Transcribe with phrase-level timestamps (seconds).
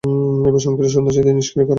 [0.47, 1.69] এবং সক্রিয় সন্ত্রাসীদের নিস্ক্রিয় করা।